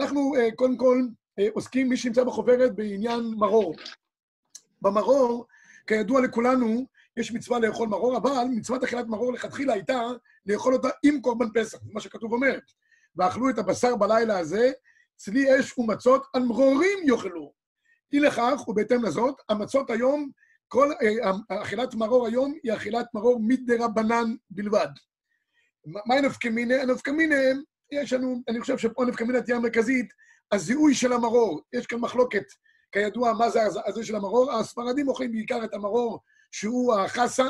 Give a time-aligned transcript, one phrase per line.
[0.00, 1.02] אנחנו אה, קודם כל
[1.38, 3.76] אה, עוסקים, מי שנמצא בחוברת, בעניין מרור.
[4.82, 5.46] במרור,
[5.86, 6.86] כידוע לכולנו,
[7.16, 10.00] יש מצווה לאכול מרור, אבל מצוות אכילת מרור לכתחילה הייתה
[10.46, 12.58] לאכול אותה עם קורבן פסח, זה מה שכתוב אומר.
[13.16, 14.70] ואכלו את הבשר בלילה הזה,
[15.16, 17.52] צלי אש ומצות, על מרורים יאכלו.
[18.12, 20.30] אי לכך, ובהתאם לזאת, המצות היום,
[20.68, 24.88] כל אה, אכילת מרור היום היא אכילת מרור מדרבנן בלבד.
[26.06, 26.48] מהי נפקא
[27.10, 27.54] מיניה?
[27.92, 30.12] יש לנו, אני חושב שפה נפקא מיניה תהיה המרכזית,
[30.52, 31.60] הזיהוי של המרור.
[31.72, 32.44] יש כאן מחלוקת,
[32.92, 34.52] כידוע, מה זה הזיהוי של המרור.
[34.52, 36.20] הספרדים אוכלים בעיקר את המרור
[36.52, 37.46] שהוא החסה,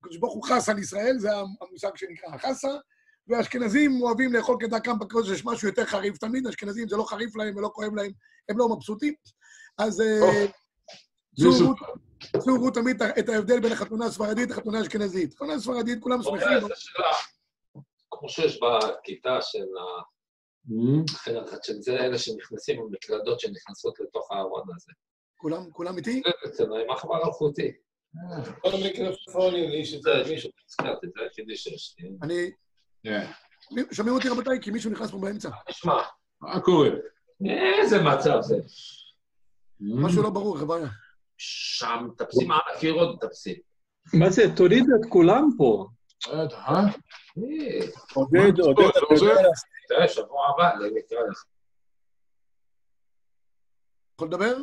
[0.00, 1.28] הקדוש ברוך הוא חס על ישראל, זה
[1.60, 2.68] המושג שנקרא החסה,
[3.28, 7.56] ואשכנזים אוהבים לאכול כדרכם בקודש, יש משהו יותר חריף תמיד, אשכנזים זה לא חריף להם
[7.56, 8.10] ולא כואב להם,
[8.48, 9.14] הם לא מבסוטים.
[9.78, 10.02] אז
[12.40, 15.34] צורו תמיד את ההבדל בין החתונה הספרדית לחתונה האשכנזית.
[15.34, 16.58] חתונה הספרדית, כולם שמחים.
[18.18, 19.66] כמו שיש בכיתה של
[21.62, 24.92] של זה אלה שנכנסים עם מקלדות שנכנסות לתוך הארון הזה.
[25.36, 26.22] כולם, כולם איתי?
[26.22, 27.72] כן, עם מחבר אלחוטי.
[28.60, 32.10] כל המיקרופונים, לי שזה מישהו, הזכרתי, זה היחידי שיש לי.
[32.22, 32.50] אני...
[33.92, 35.50] שומעים אותי רבותיי, כי מישהו נכנס פה באמצע.
[35.70, 36.02] נשמע.
[36.40, 36.88] מה קורה?
[37.80, 38.56] איזה מצב זה.
[39.80, 40.78] משהו לא ברור, חבר'ה.
[41.38, 43.56] שם, מטפסים על הקירות, מטפסים.
[44.14, 44.42] מה זה?
[44.56, 45.86] תוריד את כולם פה.
[46.26, 46.80] אה?
[48.14, 48.90] עודד, עודד,
[49.88, 51.44] תראה, שבוע הבא, נקרא לך.
[54.14, 54.56] יכול לדבר?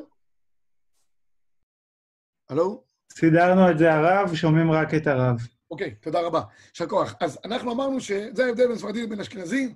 [2.50, 2.84] הלו?
[3.12, 5.38] סידרנו את זה הרב, שומעים רק את הרב.
[5.72, 6.42] אוקיי, תודה רבה.
[6.70, 7.16] יישר כוח.
[7.20, 9.76] אז אנחנו אמרנו שזה ההבדל בין ספרדים לבין אשכנזים.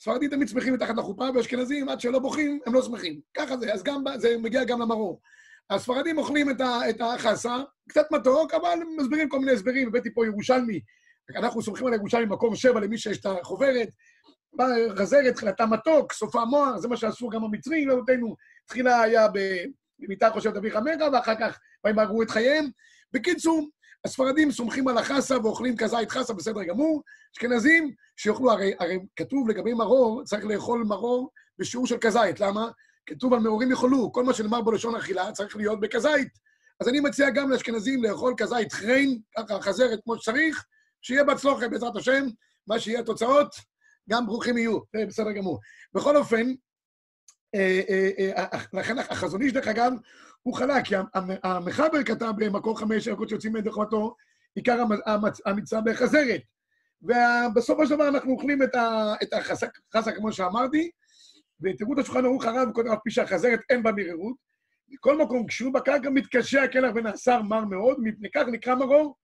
[0.00, 3.20] ספרדים תמיד שמחים מתחת לחופה, ואשכנזים, עד שלא בוכים, הם לא שמחים.
[3.34, 5.20] ככה זה, אז גם, זה מגיע גם למרור.
[5.70, 7.56] הספרדים אוכלים את, ה, את החסה,
[7.88, 9.88] קצת מתוק, אבל מסבירים כל מיני הסברים.
[9.88, 10.80] הבאתי פה ירושלמי,
[11.36, 13.88] אנחנו סומכים על ירושלמי מקום שבע למי שיש את החוברת.
[14.96, 18.36] חזרת, תחילתה מתוק, סופה מוח, זה מה שעשו גם המצרים, לאבותינו.
[18.66, 19.26] תחילה היה
[19.98, 22.64] במיטה חושבת אביך עמך, ואחר כך וימהרו את חייהם.
[23.12, 23.68] בקיצור,
[24.04, 27.02] הספרדים סומכים על החסה ואוכלים כזית חסה, בסדר גמור.
[27.34, 32.40] אשכנזים שיאכלו, הרי, הרי כתוב לגבי מרור, צריך לאכול מרור בשיעור של כזית.
[32.40, 32.70] למה?
[33.06, 36.28] כתוב על מרורים יאכלו, כל מה שנאמר בלשון אכילה צריך להיות בכזית.
[36.80, 40.64] אז אני מציע גם לאשכנזים לאכול כזית חריין, ככה חזרת כמו שצריך,
[41.02, 42.26] שיהיה בהצלחה בעזרת השם,
[42.66, 43.54] מה שיהיה התוצאות,
[44.10, 45.60] גם ברוכים יהיו, זה בסדר גמור.
[45.94, 46.46] בכל אופן,
[47.54, 49.92] אה, אה, אה, לכן החזון איש, דרך אגב,
[50.42, 50.94] הוא חלק, כי
[51.42, 54.14] המחבר כתב במקור חמש, ירקות שיוצאים מידי חובתו,
[54.54, 54.84] עיקר
[55.46, 56.40] המצווה בחזרת.
[57.02, 58.62] ובסופו של דבר אנחנו אוכלים
[59.22, 60.90] את החסה, כמו שאמרתי,
[61.62, 64.36] ותראו את השולחן ערוך הרב, קודם על פי שהחזרת אין בה מרירות.
[64.88, 69.16] מכל מקום, כשהוא בקרקע מתקשה הקלח ונעשה מר מאוד, מפני כך נקרא מרור,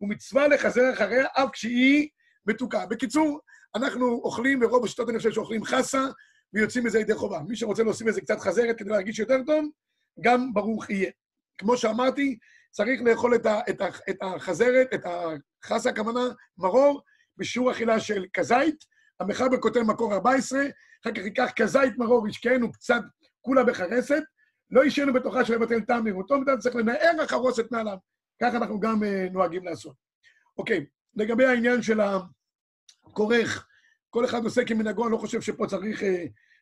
[0.00, 2.08] ומצווה לחזר אחריה, אף כשהיא
[2.46, 2.86] מתוקה.
[2.86, 3.40] בקיצור,
[3.76, 6.02] אנחנו אוכלים, ורוב השיטות אני חושב שאוכלים חסה,
[6.54, 7.40] ויוצאים מזה ידי חובה.
[7.48, 9.64] מי שרוצה להוסיף לזה קצת חזרת כדי להרגיש יותר טוב,
[10.20, 11.10] גם ברוך יהיה.
[11.58, 12.38] כמו שאמרתי,
[12.70, 16.28] צריך לאכול את, ה, את, ה, את החזרת, את החסה, הכוונה,
[16.58, 17.02] מרור,
[17.36, 18.84] בשיעור אכילה של כזית.
[19.20, 20.60] המחבר כותב מקור 14,
[21.02, 23.02] אחר כך ייקח כזית מרור, ישקענו קצת
[23.40, 24.22] כולה בחרסת,
[24.70, 27.96] לא ישנו בתוכה שלא יבטל טעם נראותו, ואתה צריך לנער החרוסת מעליו.
[28.42, 29.96] ככה אנחנו גם uh, נוהגים לעשות.
[30.58, 30.86] אוקיי,
[31.16, 33.66] לגבי העניין של הכורך,
[34.10, 36.06] כל אחד עושה כמנהגו, אני לא חושב שפה צריך uh,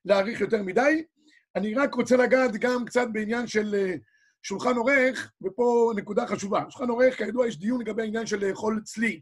[0.05, 1.05] להאריך יותר מדי.
[1.57, 3.99] אני רק רוצה לגעת גם קצת בעניין של uh,
[4.43, 6.65] שולחן עורך, ופה נקודה חשובה.
[6.71, 9.21] שולחן עורך, כידוע, יש דיון לגבי העניין של לאכול צלי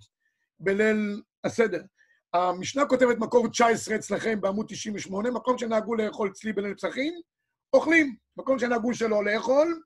[0.61, 1.83] בליל הסדר.
[2.35, 7.15] המשנה כותבת מקור 19 אצלכם בעמוד 98, מקום שנהגו לאכול צלי בליל פסחים,
[7.73, 8.17] אוכלים.
[8.37, 9.81] מקום שנהגו שלא לאכול,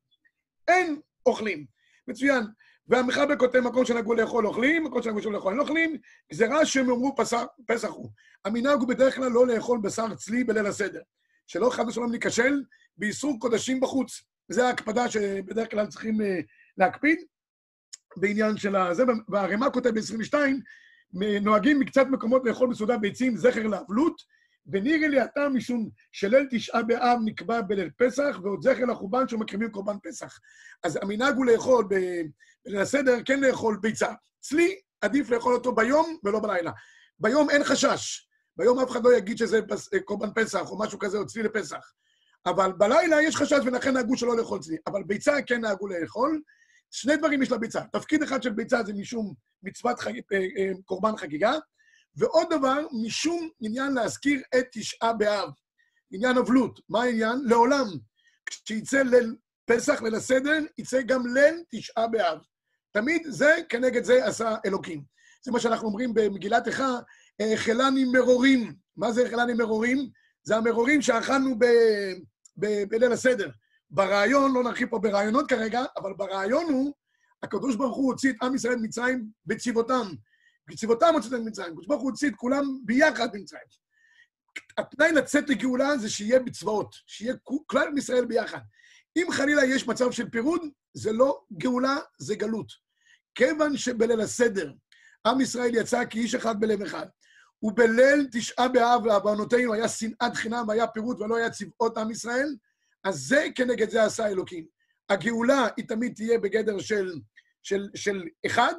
[0.69, 1.67] אין אוכלים.
[2.09, 2.45] מצוין.
[2.89, 5.97] והמחבר כותב מקום שנהגו לאכול אוכלים, מקום שלא לאכול אין אוכלים,
[6.33, 7.15] גזירה שהם אמרו
[7.67, 8.11] פסח הוא.
[8.45, 11.01] המנהג הוא בדרך כלל לא לאכול בשר צלי בליל הסדר.
[11.47, 12.63] שלא חד ושלום להיכשל
[12.97, 14.23] באיסור קודשים בחוץ.
[14.49, 16.19] זו ההקפדה שבדרך כלל צריכים
[16.79, 17.19] להקפיד
[18.17, 19.03] בעניין של הזה.
[19.29, 20.35] והרמ"א כותב ב-22,
[21.43, 24.23] נוהגים מקצת מקומות לאכול בסעודה ביצים זכר לאבלות,
[24.67, 29.97] ונראה לי הטעם משום שליל תשעה באב נקבע בליל פסח, ועוד זכר לחורבן שמקריבים קורבן
[30.03, 30.39] פסח.
[30.85, 34.13] אז המנהג הוא לאכול בליל הסדר, כן לאכול ביצה.
[34.41, 36.73] אצלי עדיף לאכול אותו ביום ולא בלילה.
[37.19, 38.29] ביום אין חשש.
[38.57, 39.61] ביום אף אחד לא יגיד שזה
[40.05, 41.93] קורבן פסח או משהו כזה, או צלי לפסח.
[42.47, 44.77] אבל בלילה יש חשש ולכן נהגו שלא לאכול צלי.
[44.87, 46.41] אבל ביצה כן נהגו לאכול.
[46.91, 47.81] שני דברים יש לביצה.
[47.93, 50.13] תפקיד אחד של ביצה זה משום מצוות חג...
[50.85, 51.53] קורבן חגיגה,
[52.21, 55.51] ועוד דבר, משום עניין להזכיר את תשעה באב.
[56.13, 56.81] עניין אבלות.
[56.89, 57.43] מה העניין?
[57.45, 57.87] לעולם.
[58.47, 59.37] כשיצא ליל
[59.67, 62.39] פסח, ליל הסדר, יצא גם ליל תשעה באב.
[62.93, 65.03] תמיד זה כנגד זה עשה אלוקים.
[65.45, 66.99] זה מה שאנחנו אומרים במגילת איכה,
[67.41, 68.75] האכלני מרורים.
[68.97, 70.11] מה זה האכלני מרורים?
[70.43, 72.15] זה המרורים שאכלנו ב-
[72.57, 73.51] ב- בליל הסדר.
[73.91, 76.95] ברעיון, לא נרחיב פה ברעיונות כרגע, אבל ברעיון הוא,
[77.43, 80.07] הקדוש ברוך הוא הוציא את עם ישראל ממצרים בצבאותם.
[80.71, 81.73] בצבאותם הוציא אותם ממצרים.
[81.73, 83.63] הקדוש ברוך הוא הוציא את כולם ביחד ממצרים.
[84.79, 87.35] התנאי לצאת לגאולה זה שיהיה בצבאות, שיהיה
[87.67, 88.59] כלל עם ישראל ביחד.
[89.17, 90.63] אם חלילה יש מצב של פירוד,
[90.95, 92.73] זה לא גאולה, זה גלות.
[93.35, 94.73] כיוון שבליל הסדר,
[95.27, 97.07] עם ישראל יצא כאיש אחד בלב אחד,
[97.63, 102.57] ובליל תשעה באב לעוונותינו היה שנאת חינם והיה פירוד ולא היה צבאות עם ישראל,
[103.05, 104.67] אז זה כנגד זה עשה אלוקים.
[105.09, 107.13] הגאולה היא תמיד תהיה בגדר של,
[107.63, 108.75] של, של אחד,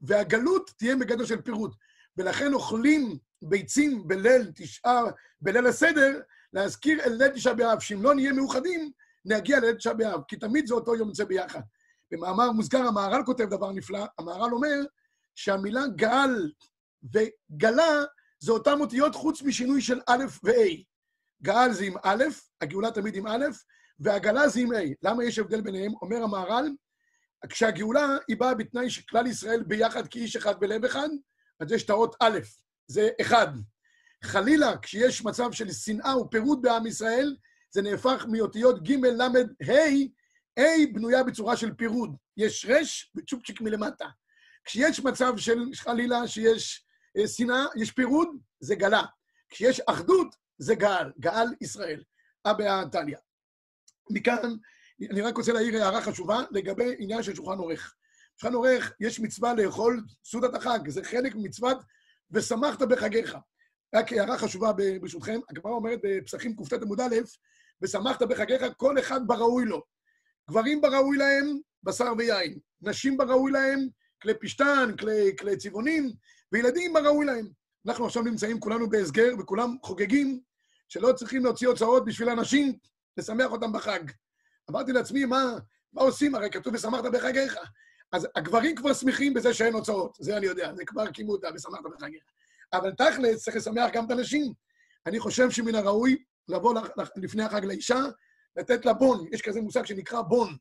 [0.00, 1.74] והגלות תהיה בגדר של פירוד.
[2.16, 5.02] ולכן אוכלים ביצים בליל תשעה,
[5.40, 6.20] בליל הסדר,
[6.52, 8.90] להזכיר אל ליל תשעה באב, שאם לא נהיה מאוחדים,
[9.24, 11.60] נגיע לליל תשעה באב, כי תמיד זה אותו יום יוצא ביחד.
[12.10, 14.84] במאמר מוסגר המהר"ל כותב דבר נפלא, המהר"ל אומר
[15.34, 16.52] שהמילה גאל
[17.02, 18.04] וגלה
[18.38, 20.82] זה אותן אותיות חוץ משינוי של א' ו-A.
[21.42, 22.24] גאל זה עם א',
[22.60, 23.44] הגאולה תמיד עם א',
[24.00, 24.76] והגלה זה עם A.
[25.02, 25.92] למה יש הבדל ביניהם?
[26.02, 26.68] אומר המהר"ל,
[27.48, 31.08] כשהגאולה היא באה בתנאי שכלל ישראל ביחד כאיש אחד בלב אחד,
[31.60, 32.38] אז יש את האות א',
[32.88, 33.48] זה אחד.
[34.24, 37.36] חלילה, כשיש מצב של שנאה ופירוד בעם ישראל,
[37.70, 39.22] זה נהפך מאותיות ג', ל',
[39.70, 39.72] ה',
[40.60, 42.16] ה' בנויה בצורה של פירוד.
[42.36, 44.06] יש רש וצ'ופצ'יק מלמטה.
[44.64, 46.86] כשיש מצב של חלילה שיש
[47.18, 48.28] אה, שנאה, יש פירוד,
[48.60, 49.02] זה גלה.
[49.48, 52.02] כשיש אחדות, זה גאל, גאל ישראל.
[52.46, 53.18] אבא טליה.
[54.10, 54.56] מכאן,
[55.00, 57.94] אני רק רוצה להעיר הערה חשובה לגבי עניין של שולחן עורך.
[58.40, 61.78] שולחן עורך, יש מצווה לאכול סעודת החג, זה חלק ממצוות
[62.30, 63.36] ושמחת בחגיך.
[63.94, 67.14] רק הערה חשובה ברשותכם, הגמרא אומרת בפסחים קט עמוד א',
[67.82, 69.82] ושמחת בחגיך כל אחד בראוי לו.
[70.50, 73.88] גברים בראוי להם בשר ויין, נשים בראוי להם
[74.22, 76.12] כלי פשתן, כלי, כלי צבעונים,
[76.52, 77.48] וילדים בראוי להם.
[77.86, 80.40] אנחנו עכשיו נמצאים כולנו בהסגר וכולם חוגגים
[80.88, 82.78] שלא צריכים להוציא הוצאות בשביל אנשים,
[83.16, 84.00] לשמח אותם בחג.
[84.70, 85.58] אמרתי לעצמי, מה,
[85.92, 86.34] מה עושים?
[86.34, 87.56] הרי כתוב ושמחת בחגיך.
[88.12, 91.82] אז הגברים כבר שמחים בזה שאין הוצאות, זה אני יודע, זה כבר קימו אותה ושמחת
[91.96, 92.22] בחגיך.
[92.72, 94.52] אבל תכלס, צריך לשמח גם את הנשים.
[95.06, 96.80] אני חושב שמן הראוי לבוא
[97.16, 98.00] לפני החג לאישה,
[98.56, 100.56] לתת לה בון, יש כזה מושג שנקרא בון.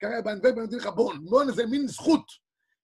[0.00, 1.24] כרגע בענבי בנותנים לך בון.
[1.24, 2.26] בון זה מין זכות,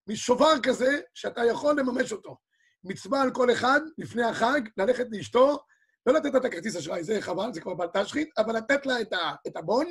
[0.07, 2.37] מין שובר כזה, שאתה יכול לממש אותו.
[2.85, 5.59] מצווה על כל אחד, לפני החג, ללכת לאשתו,
[6.07, 9.01] לא לתת לה את הכרטיס אשראי, זה חבל, זה כבר בל תשחית, אבל לתת לה
[9.01, 9.87] את, ה, את הבון,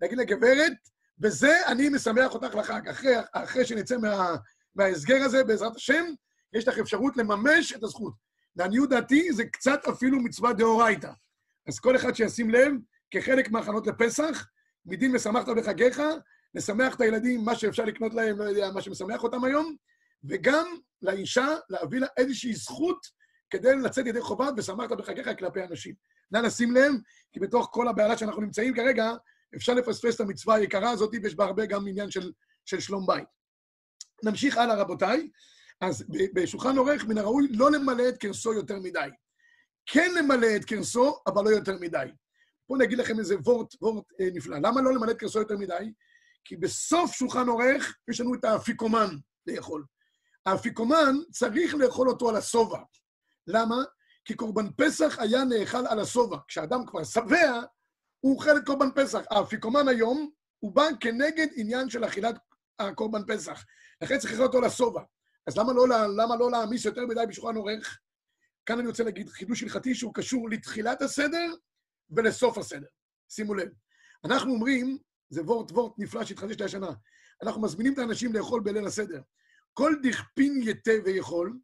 [0.00, 0.72] להגיד לה, גברת,
[1.18, 2.88] בזה אני משמח אותך לחג.
[2.88, 4.36] אחרי, אחרי שנצא מה,
[4.74, 6.04] מההסגר הזה, בעזרת השם,
[6.52, 8.14] יש לך אפשרות לממש את הזכות.
[8.56, 11.10] לעניות דעתי, זה קצת אפילו מצווה דאורייתא.
[11.68, 12.72] אז כל אחד שישים לב,
[13.10, 14.46] כחלק מהכנות לפסח,
[14.86, 16.02] מדין ושמחת בחגיך,
[16.54, 19.76] לשמח את הילדים, מה שאפשר לקנות להם, לא יודע, מה שמשמח אותם היום,
[20.24, 20.66] וגם
[21.02, 23.06] לאישה, להביא לה איזושהי זכות
[23.50, 25.94] כדי לצאת ידי חובה ושמחת בחגיך כלפי אנשים.
[26.30, 26.92] נא לשים לב,
[27.32, 29.12] כי בתוך כל הבהלה שאנחנו נמצאים כרגע,
[29.56, 32.32] אפשר לפספס את המצווה היקרה הזאת, ויש בה הרבה גם עניין של,
[32.64, 33.28] של שלום בית.
[34.24, 35.30] נמשיך הלאה, רבותיי.
[35.80, 36.04] אז
[36.34, 39.08] בשולחן עורך, מן הראוי לא למלא את כרסו יותר מדי.
[39.86, 42.06] כן למלא את כרסו, אבל לא יותר מדי.
[42.68, 44.58] בואו אני אגיד לכם איזה וורט, וורט אה, נפלא.
[44.58, 45.92] למה לא למלא את כרסו יותר מדי?
[46.44, 49.16] כי בסוף שולחן עורך יש לנו את האפיקומן
[49.46, 49.84] לאכול.
[50.46, 52.78] האפיקומן צריך לאכול אותו על השובע.
[53.46, 53.76] למה?
[54.24, 56.36] כי קורבן פסח היה נאכל על השובע.
[56.48, 57.62] כשאדם כבר שבע,
[58.20, 59.20] הוא אוכל את קורבן פסח.
[59.30, 62.34] האפיקומן היום, הוא בא כנגד עניין של אכילת
[62.78, 63.64] הקורבן פסח.
[64.02, 65.02] לכן צריך לאכול אותו על השובע.
[65.46, 68.00] אז למה לא, למה לא להעמיס יותר מדי בשולחן עורך?
[68.66, 71.54] כאן אני רוצה להגיד חידוש הלכתי שהוא קשור לתחילת הסדר
[72.10, 72.86] ולסוף הסדר.
[73.28, 73.68] שימו לב.
[74.24, 74.98] אנחנו אומרים,
[75.30, 76.90] זה וורט וורט נפלא שהתחדש השנה,
[77.42, 79.20] אנחנו מזמינים את האנשים לאכול בליל הסדר.
[79.72, 81.58] כל דכפין יתה ויכול,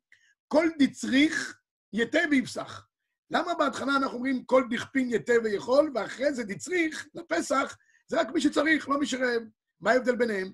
[0.49, 1.61] כל דצריך
[1.93, 2.86] יתה ויפסח.
[3.30, 7.76] למה בהתחלה אנחנו אומרים כל דכפין יתה ויכול, ואחרי זה דצריך, לפסח,
[8.09, 9.42] זה רק מי שצריך, לא מי שרעב.
[9.80, 10.52] מה ההבדל ביניהם?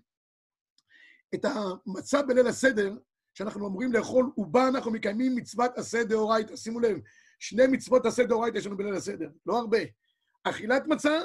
[1.35, 2.93] את המצה בליל הסדר,
[3.35, 6.57] שאנחנו אמורים לאכול ובה אנחנו מקיימים מצוות עשה דאורייתא.
[6.57, 6.99] שימו לב,
[7.39, 9.79] שני מצוות עשה דאורייתא יש לנו בליל הסדר, לא הרבה.
[10.45, 11.21] אכילת מצה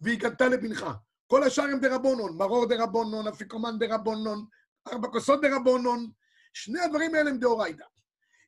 [0.00, 0.86] והגדת לבנך.
[1.26, 4.44] כל השאר הם דרבונון, מרור דרבונון, אפיקומן דרבונון,
[4.88, 6.10] ארבע כוסות דרבונון.
[6.52, 7.84] שני הדברים האלה הם דאורייתא.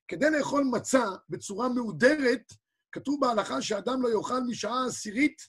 [0.09, 2.53] כדי לאכול מצה בצורה מהודרת,
[2.93, 5.43] כתוב בהלכה שאדם לא יאכל משעה עשירית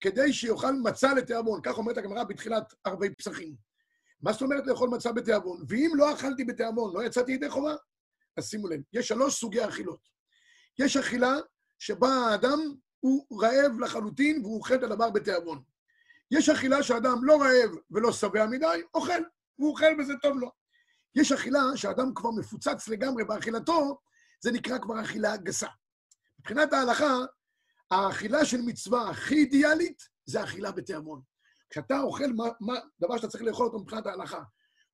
[0.00, 1.60] כדי שיאכל מצה לתיאבון.
[1.62, 3.54] כך אומרת הגמרא בתחילת ערבי פסחים.
[4.20, 5.64] מה זאת אומרת לאכול מצה בתיאבון?
[5.68, 7.74] ואם לא אכלתי בתיאבון, לא יצאתי ידי חובה?
[8.36, 10.00] אז שימו לב, יש שלוש סוגי אכילות.
[10.78, 11.34] יש אכילה
[11.78, 12.58] שבה האדם
[13.00, 15.62] הוא רעב לחלוטין והוא אוכל את הדבר בתיאבון.
[16.30, 19.22] יש אכילה שאדם לא רעב ולא שבע מדי, אוכל,
[19.58, 20.50] והוא אוכל וזה טוב לו.
[21.14, 23.98] יש אכילה שאדם כבר מפוצץ לגמרי באכילתו,
[24.40, 25.68] זה נקרא כבר אכילה גסה.
[26.38, 27.14] מבחינת ההלכה,
[27.90, 31.22] האכילה של מצווה הכי אידיאלית זה אכילה בתיאבון.
[31.70, 34.42] כשאתה אוכל מה, מה, דבר שאתה צריך לאכול אותו מבחינת ההלכה,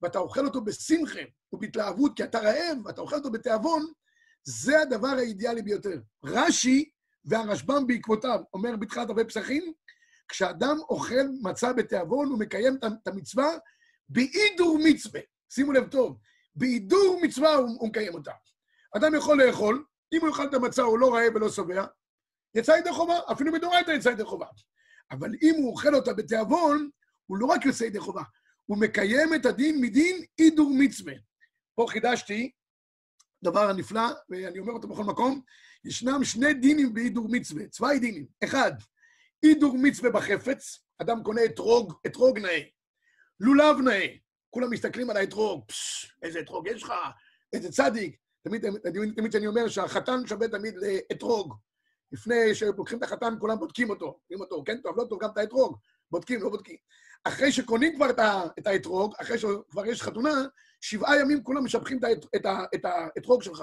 [0.02, 1.20] ואתה אוכל אותו בשמחה
[1.52, 3.92] ובהתלהבות כי אתה רעב, ואתה אוכל אותו בתיאבון,
[4.42, 6.00] זה הדבר האידיאלי ביותר.
[6.24, 6.90] רש"י
[7.24, 9.72] והרשב"ם בעקבותיו אומר בתחילת הרבה פסחים,
[10.28, 13.48] כשאדם אוכל מצה בתיאבון, הוא מקיים את המצווה
[14.08, 15.20] בהידור מצווה.
[15.50, 16.18] שימו לב טוב,
[16.54, 18.32] בהידור מצווה הוא, הוא מקיים אותה.
[18.96, 21.84] אדם יכול לאכול, אם הוא יאכל את המצה הוא לא רעב ולא שבע,
[22.54, 24.46] יצא ידי חובה, אפילו מדורייתא יצא ידי חובה.
[25.10, 26.90] אבל אם הוא אוכל אותה בתיאבון,
[27.26, 28.22] הוא לא רק יוצא ידי חובה,
[28.66, 31.14] הוא מקיים את הדין מדין הידור מצווה.
[31.74, 32.50] פה חידשתי
[33.44, 35.40] דבר הנפלא, ואני אומר אותו בכל מקום,
[35.84, 38.26] ישנם שני דינים בהידור מצווה, צווי דינים.
[38.44, 38.72] אחד,
[39.42, 42.60] הידור מצווה בחפץ, אדם קונה אתרוג, אתרוג נאה,
[43.40, 44.06] לולב נאה,
[44.50, 46.92] כולם מסתכלים על האתרוג, פשש, איזה אתרוג יש לך,
[47.52, 48.16] איזה צדיק.
[48.42, 48.66] תמיד,
[49.16, 51.54] תמיד, שאני אומר שהחתן שווה תמיד לאתרוג.
[52.12, 54.06] לפני שלוקחים את החתן, כולם בודקים אותו.
[54.06, 55.76] אומרים אותו, כן טוב, לא טוב, גם את האתרוג.
[56.10, 56.76] בודקים, לא בודקים.
[57.24, 58.10] אחרי שקונים כבר
[58.58, 60.34] את האתרוג, אחרי שכבר יש חתונה,
[60.80, 62.00] שבעה ימים כולם משבחים
[62.74, 63.62] את האתרוג שלך.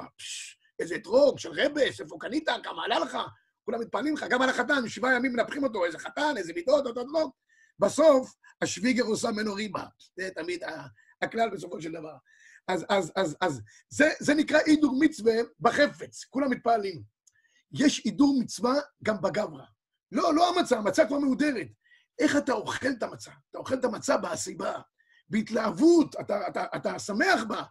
[0.80, 3.18] איזה אתרוג של רבס, איפה קנית, כמה עלה לך?
[3.66, 7.02] כולם מתפעלים לך, גם על החתן, שבעה ימים מנפחים אותו, איזה חתן, איזה מידות, אותו,
[7.02, 7.32] אותו.
[7.80, 9.86] בסוף, השוויגר עושה ממנו ריבה.
[10.18, 10.64] זה תמיד
[11.22, 12.16] הכלל בסופו של דבר.
[12.68, 17.04] אז, אז, אז, אז זה, זה נקרא הידור מצווה בחפץ, כולם מתפעלים.
[17.72, 19.66] יש הידור מצווה גם בגברא.
[20.12, 21.68] לא, לא המצה, המצה כבר מהודרת.
[22.20, 23.32] איך אתה אוכל את המצה?
[23.50, 24.74] אתה אוכל את המצה בהסיבה,
[25.30, 27.64] בהתלהבות, אתה, אתה, אתה שמח בה.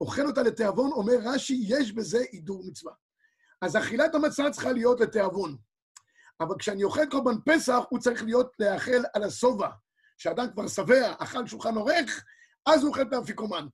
[0.00, 2.92] אוכל אותה לתיאבון, אומר רש"י, יש בזה הידור מצווה.
[3.60, 5.56] אז אכילת המצה צריכה להיות לתיאבון.
[6.42, 9.68] אבל כשאני אוכל קורבן פסח, הוא צריך להיות להאכל על השובע.
[10.18, 12.24] כשאדם כבר שבע, אכל שולחן עורך,
[12.66, 13.66] אז הוא אוכל את האפיקומן.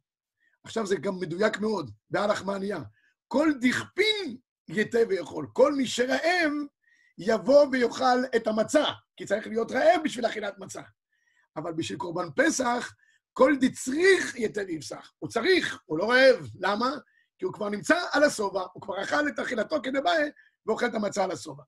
[0.65, 2.81] עכשיו זה גם מדויק מאוד, בהלך מענייה.
[3.29, 4.37] כל דכפין
[4.69, 5.47] יתה ויאכול.
[5.53, 6.53] כל מי שרעב,
[7.19, 8.85] יבוא ויאכל את המצה,
[9.17, 10.83] כי צריך להיות רעב בשביל אכילת מצה.
[11.57, 12.95] אבל בשביל קורבן פסח,
[13.33, 15.13] כל דצריך יתה ויפסח.
[15.19, 16.47] הוא צריך, הוא לא רעב.
[16.61, 16.91] למה?
[17.39, 20.31] כי הוא כבר נמצא על השובע, הוא כבר אכל את אכילתו כדבעי,
[20.67, 21.63] ואוכל את המצה על השובע.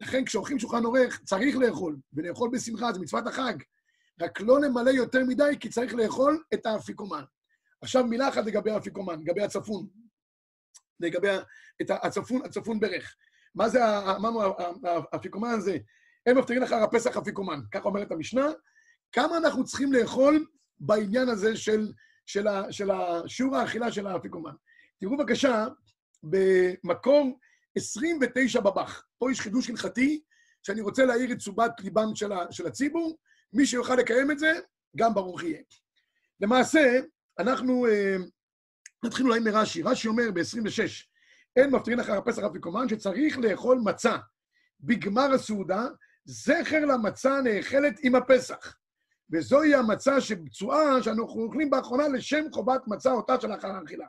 [0.00, 3.54] לכן כשאוכלים שולחן עורך, צריך לאכול, ולאכול בשמחה, זה מצוות החג.
[4.20, 7.22] רק לא למלא יותר מדי, כי צריך לאכול את האפיקומן.
[7.82, 9.86] עכשיו מילה אחת לגבי האפיקומן, לגבי הצפון.
[11.00, 11.28] לגבי
[11.82, 13.16] את הצפון, הצפון ברך.
[13.54, 14.42] מה זה, אמרנו,
[15.12, 15.78] האפיקומן הזה?
[16.26, 18.46] הם מפתירים לך הפסח אפיקומן, כך אומרת המשנה.
[19.12, 20.46] כמה אנחנו צריכים לאכול
[20.80, 21.92] בעניין הזה של,
[22.26, 22.90] של, ה, של
[23.26, 24.54] שיעור האכילה של האפיקומן?
[25.00, 25.66] תראו בבקשה,
[26.22, 27.38] במקור
[27.76, 29.04] 29 בבח.
[29.18, 30.20] פה יש חידוש הלכתי,
[30.62, 33.18] שאני רוצה להעיר את תשומת ליבם של, ה, של הציבור.
[33.52, 34.52] מי שיוכל לקיים את זה,
[34.96, 35.62] גם ברוך יהיה.
[36.40, 37.00] למעשה,
[37.38, 37.90] אנחנו uh,
[39.04, 39.82] נתחיל אולי מרש"י.
[39.82, 41.10] רש"י אומר ב-26,
[41.56, 44.16] אין מפטרין אחר הפסח אפיקומן, שצריך לאכול מצה
[44.80, 45.88] בגמר הסעודה,
[46.24, 48.76] זכר למצה נאכלת עם הפסח.
[49.32, 54.06] וזוהי המצה שבצועה שאנחנו אוכלים באחרונה לשם חובת מצה אותה של אחר האכילה.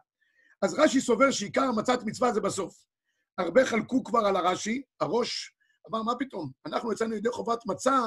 [0.61, 2.90] אז רש"י סובר שעיקר המצת מצווה זה בסוף.
[3.37, 5.53] הרבה חלקו כבר על הרש"י, הראש
[5.89, 6.51] אמר, מה פתאום?
[6.65, 7.99] אנחנו יצאנו ידי חובת מצה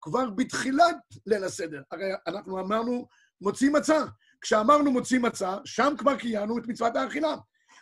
[0.00, 1.82] כבר בתחילת ליל הסדר.
[1.90, 3.08] הרי אנחנו אמרנו,
[3.40, 4.04] מוציא מצה.
[4.40, 7.34] כשאמרנו מוציא מצה, שם כבר קיימנו את מצוות האכילה.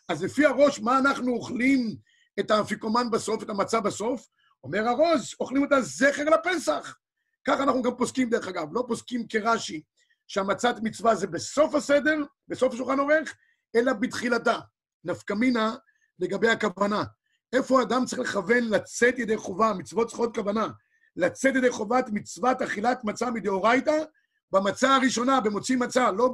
[0.08, 1.96] אז לפי הראש, מה אנחנו אוכלים
[2.40, 4.28] את האפיקומן בסוף, את המצה בסוף?
[4.64, 6.96] אומר הראש, אוכלים אותה זכר לפסח.
[7.44, 9.82] ככה אנחנו גם פוסקים, דרך אגב, לא פוסקים כרש"י,
[10.26, 12.18] שהמצת מצווה זה בסוף הסדר,
[12.48, 13.34] בסוף השולחן עורך,
[13.76, 14.58] אלא בתחילתה.
[15.04, 15.74] נפקא מינה
[16.18, 17.04] לגבי הכוונה.
[17.52, 20.68] איפה אדם צריך לכוון לצאת ידי חובה, מצוות צריכות כוונה.
[21.16, 24.04] לצאת ידי חובת מצוות אכילת מצה מדאורייתא,
[24.52, 26.30] במצה הראשונה, במוציא מצה, לא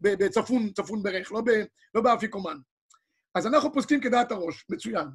[0.00, 1.50] בצפון, צפון ברך, לא, ב,
[1.94, 2.58] לא באפיקומן.
[3.34, 5.08] אז אנחנו פוסקים כדעת הראש, מצוין.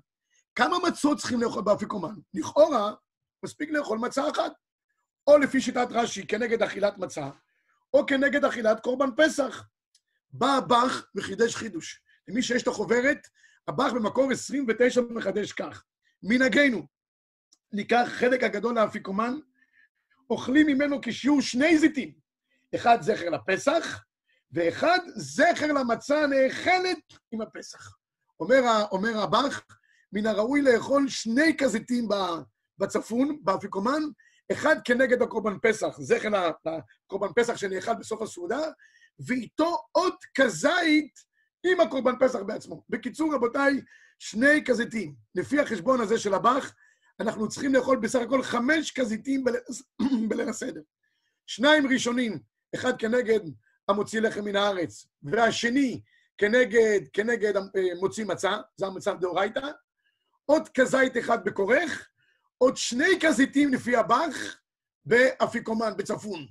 [0.55, 2.15] כמה מצות צריכים לאכול באפיקומן?
[2.33, 2.93] לכאורה,
[3.43, 4.53] מספיק לאכול מצה אחת.
[5.27, 7.29] או לפי שיטת רש"י, כנגד אכילת מצה,
[7.93, 9.63] או כנגד אכילת קורבן פסח.
[10.31, 12.01] בא הבח וחידש חידוש.
[12.27, 13.27] למי שיש את החוברת,
[13.67, 15.83] הבח במקור 29 מחדש כך.
[16.23, 16.87] מנהגנו,
[17.73, 19.39] ניקח חלק הגדול לאפיקומן,
[20.29, 22.13] אוכלים ממנו כשיעור שני זיתים.
[22.75, 24.03] אחד זכר לפסח,
[24.51, 26.99] ואחד זכר למצה הנאכלת
[27.31, 27.97] עם הפסח.
[28.39, 29.61] אומר, אומר הבח,
[30.13, 32.07] מן הראוי לאכול שני כזיתים
[32.77, 34.01] בצפון, באפיקומן,
[34.51, 36.29] אחד כנגד הקורבן פסח, זכר
[36.65, 38.61] לקורבן פסח שנאכל בסוף הסעודה,
[39.19, 41.19] ואיתו עוד כזית
[41.71, 42.83] עם הקורבן פסח בעצמו.
[42.89, 43.81] בקיצור, רבותיי,
[44.19, 45.15] שני כזיתים.
[45.35, 46.73] לפי החשבון הזה של הבח,
[47.19, 49.43] אנחנו צריכים לאכול בסך הכל חמש כזיתים
[50.29, 50.81] בליל הסדר.
[51.47, 52.39] שניים ראשונים,
[52.75, 53.39] אחד כנגד
[53.87, 56.01] המוציא לחם מן הארץ, והשני
[56.37, 57.61] כנגד, כנגד אה,
[57.99, 59.67] מוציא מצה, זה המצב דאורייתא,
[60.45, 62.09] עוד כזית אחד בכורך,
[62.57, 64.59] עוד שני כזיתים לפי הבח
[65.05, 66.45] באפיקומן, בצפון.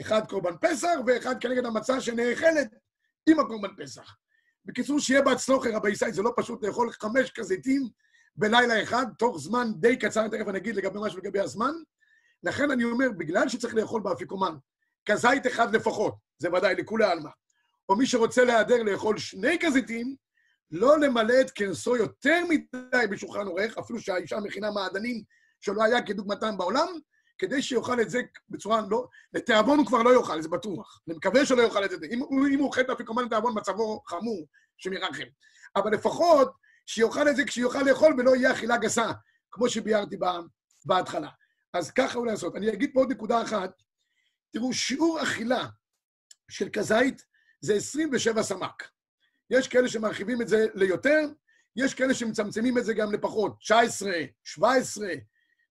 [0.00, 2.74] אחד קורבן פסח ואחד כנגד המצה שנאכלת
[3.28, 4.16] עם הקורבן פסח.
[4.68, 7.88] בקיצור, שיהיה בהצלוחר, רבי ישראל, זה לא פשוט לאכול חמש כזיתים
[8.36, 11.72] בלילה אחד, תוך זמן די קצר, תכף אני אגיד לגבי משהו לגבי הזמן.
[12.42, 14.54] לכן אני אומר, בגלל שצריך לאכול באפיקומן,
[15.06, 17.30] כזית אחד לפחות, זה ודאי לכולי עלמא,
[17.88, 20.16] או מי שרוצה להיעדר לאכול שני כזיתים,
[20.70, 25.22] לא למלא את כרסו יותר מדי בשולחן עורך, אפילו שהאישה מכינה מעדנים
[25.60, 26.88] שלא היה כדוגמתם בעולם,
[27.38, 29.06] כדי שיאכל את זה בצורה לא...
[29.32, 31.00] לתיאבון הוא כבר לא יאכל, זה בטוח.
[31.08, 31.96] אני מקווה שלא יאכל את זה.
[32.10, 35.26] אם, אם הוא אוכל את האפיקומן לתיאבון, מצבו חמור, שמרחם.
[35.76, 36.52] אבל לפחות
[36.86, 39.12] שיאכל את זה כשיאכל לאכול ולא יהיה אכילה גסה,
[39.50, 40.16] כמו שביארתי
[40.84, 41.28] בהתחלה.
[41.72, 42.56] אז ככה הוא לעשות.
[42.56, 43.82] אני אגיד פה עוד נקודה אחת.
[44.52, 45.66] תראו, שיעור אכילה
[46.50, 47.22] של כזית
[47.60, 48.88] זה 27 סמ"ק.
[49.50, 51.20] יש כאלה שמרחיבים את זה ליותר,
[51.76, 54.12] יש כאלה שמצמצמים את זה גם לפחות, 19,
[54.44, 55.08] 17,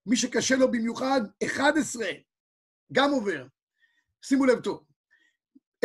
[0.07, 2.05] מי שקשה לו במיוחד, 11,
[2.93, 3.45] גם עובר.
[4.21, 4.83] שימו לב טוב,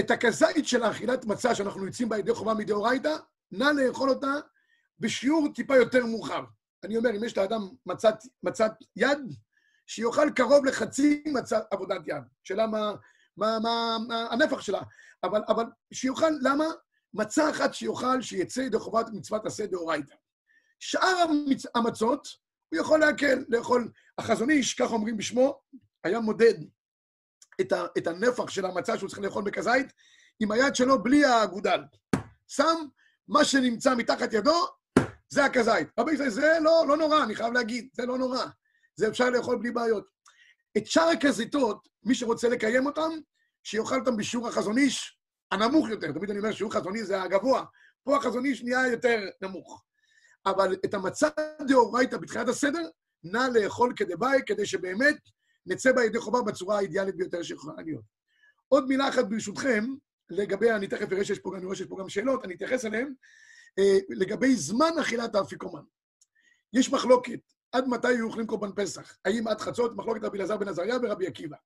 [0.01, 3.17] את הכזית של האכילת מצה שאנחנו יוצאים בה ידי חובה מדאורייתא,
[3.51, 4.33] נא לאכול אותה
[4.99, 6.45] בשיעור טיפה יותר מורחב.
[6.85, 9.19] אני אומר, אם יש לאדם מצת, מצת יד,
[9.87, 12.23] שיאכל קרוב לחצי מצת עבודת יד.
[12.45, 12.93] שאלה מה,
[13.37, 14.83] מה, מה, מה הנפח שלה.
[15.25, 16.65] אבל, אבל שיאכל, למה?
[17.15, 20.15] מצה אחת שיאכל, שיצא ידי חובת מצוות עשה דאורייתא.
[20.81, 21.67] שאר המצ...
[21.75, 22.29] המצות,
[22.73, 23.91] הוא יכול להקל, לאכול.
[24.19, 25.61] החזון איש, כך אומרים בשמו,
[26.05, 26.55] היה מודד
[27.61, 29.93] את, ה, את הנפח של המצה שהוא צריך לאכול בכזית
[30.41, 31.81] עם היד שלו בלי האגודל.
[32.49, 32.77] שם
[33.29, 34.67] מה שנמצא מתחת ידו,
[35.29, 35.89] זה הכזית.
[35.99, 38.45] רבי ישראל, זה לא, לא נורא, אני חייב להגיד, זה לא נורא.
[38.97, 40.07] זה אפשר לאכול בלי בעיות.
[40.79, 43.11] את שאר הכזיתות, מי שרוצה לקיים אותם,
[43.63, 45.19] שיאכל אותם בשיעור החזון איש
[45.51, 46.13] הנמוך יותר.
[46.13, 47.65] תמיד אני אומר שיעור חזון איש זה הגבוה.
[48.05, 49.85] פה החזון איש נהיה יותר נמוך.
[50.47, 51.29] אבל את המצה
[51.69, 52.89] דאורייתא בתחילת הסדר,
[53.25, 55.17] נא לאכול כדבעי, כדי שבאמת
[55.67, 58.05] נצא בה ידי חובה בצורה האידיאלית ביותר שיכולה להיות.
[58.69, 59.85] עוד מילה אחת ברשותכם,
[60.31, 63.15] לגבי, אני תכף אראה שיש פה, אני רואה שיש פה גם שאלות, אני אתייחס אליהן,
[63.79, 65.83] אה, לגבי זמן אכילת האפיקומן.
[66.73, 67.41] יש מחלוקת,
[67.73, 69.17] עד מתי היו אוכלים קורבן פסח?
[69.25, 69.97] האם עד חצות?
[69.97, 71.57] מחלוקת רבי אלעזר בן עזריה ורבי עקיבא.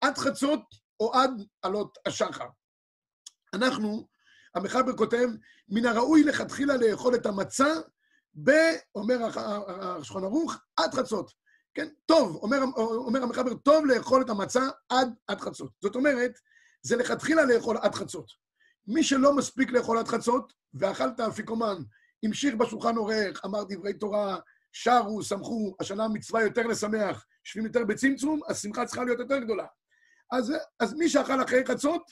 [0.00, 0.62] עד חצות
[1.00, 1.30] או עד
[1.62, 2.46] עלות השחר.
[3.54, 4.08] אנחנו,
[4.54, 5.28] המחבר כותב,
[5.68, 7.74] מן הראוי לכתחילה לאכול את המצה
[8.44, 8.50] ב...
[8.94, 9.28] אומר
[9.68, 11.32] השולחן ערוך, עד חצות.
[11.74, 11.88] כן?
[12.06, 15.72] טוב, אומר, אומר המחבר, טוב לאכול את המצה עד, עד חצות.
[15.82, 16.32] זאת אומרת,
[16.82, 18.26] זה לכתחילה לאכול עד חצות.
[18.86, 21.76] מי שלא מספיק לאכול עד חצות, ואכל את האפיקומן,
[22.22, 24.38] המשיך בשולחן עורך, אמר דברי תורה,
[24.72, 29.66] שרו, שמחו, השנה מצווה יותר לשמח, יושבים יותר בצמצום, השמחה צריכה להיות יותר גדולה.
[30.32, 32.02] אז, אז מי שאכל אחרי חצות,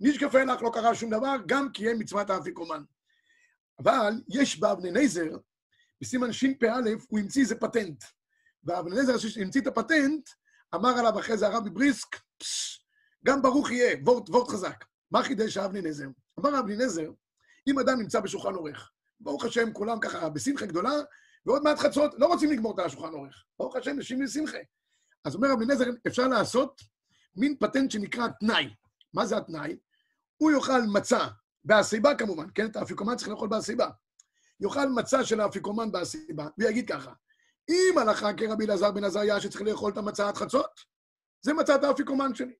[0.00, 2.82] נשקפה לך, לא קרה שום דבר, גם קיים מצוות האפיקומן.
[3.78, 5.36] אבל יש באבני נזר,
[6.00, 8.04] בסימן שפ"א, הוא המציא איזה פטנט.
[8.64, 10.28] ואבני נזר שהמציא את הפטנט,
[10.74, 12.84] אמר עליו אחרי זה הרבי בריסק, פשש,
[13.24, 14.84] גם ברוך יהיה, וורט, וורט חזק.
[15.10, 16.08] מה חידש אבני נזר?
[16.40, 17.10] אמר אבני נזר,
[17.68, 20.92] אם אדם נמצא בשולחן עורך, ברוך השם, כולם ככה בשמחה גדולה,
[21.46, 23.44] ועוד מעט חצות, לא רוצים לגמור את השולחן עורך.
[23.58, 24.58] ברוך השם, נשים בשמחה.
[25.24, 26.80] אז אומר אבני נזר, אפשר לעשות
[27.36, 28.74] מין פטנט שנקרא תנאי.
[29.14, 29.76] מה זה התנאי?
[30.36, 31.28] הוא יאכל מצה,
[31.64, 32.66] בהסיבה כמובן, כן?
[32.66, 33.88] את האפיקומן צריך לאכול בהסיבה.
[34.60, 37.12] יאכל מצה של האפיקומן בהסיבה, ויגיד ככה,
[37.70, 40.80] אם הלכה כרבי אלעזר בן עזריה שצריך לאכול את המצה עד חצות,
[41.42, 42.54] זה מצת האפיקומן שלי.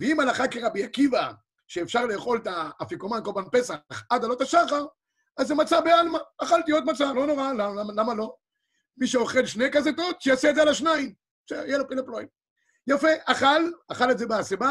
[0.00, 1.32] ואם הלכה כרבי עקיבא,
[1.68, 3.74] שאפשר לאכול את האפיקומן קורבן פסח
[4.10, 4.86] עד עלות השחר,
[5.36, 6.18] אז זה מצה בעלמא.
[6.38, 8.36] אכלתי עוד מצה, לא נורא, למה, למה לא?
[8.96, 11.14] מי שאוכל שני כזיתות, שיעשה את זה על השניים,
[11.48, 12.28] שיהיה לו פלואים.
[12.86, 14.70] יפה, אכל, אכל את זה בהסיבה,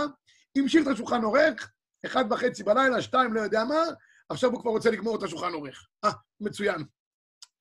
[0.57, 1.71] המשיך את השולחן עורך,
[2.05, 3.83] אחד וחצי בלילה, שתיים, לא יודע מה,
[4.29, 5.87] עכשיו הוא כבר רוצה לגמור את השולחן עורך.
[6.03, 6.83] אה, מצוין.